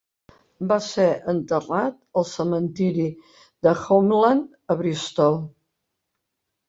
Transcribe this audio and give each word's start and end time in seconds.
Va 0.69 0.77
ser 0.85 1.05
enterrat 1.33 1.99
al 2.21 2.25
cementiri 2.31 3.05
de 3.67 3.77
Homeland, 3.89 4.49
a 4.77 4.81
Bristol. 4.81 5.39